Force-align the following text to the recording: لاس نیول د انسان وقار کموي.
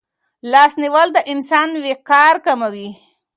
لاس 0.51 0.73
نیول 0.83 1.07
د 1.13 1.17
انسان 1.33 1.69
وقار 1.85 2.35
کموي. 2.45 2.89